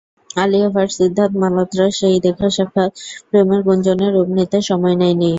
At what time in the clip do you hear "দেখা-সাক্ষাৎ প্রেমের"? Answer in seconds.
2.25-3.61